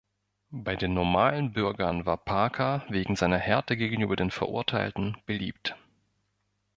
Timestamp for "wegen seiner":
2.89-3.37